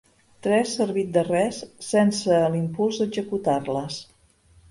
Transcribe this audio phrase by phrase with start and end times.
[0.45, 4.01] Tres servit de res sense l'impuls d'executar-les.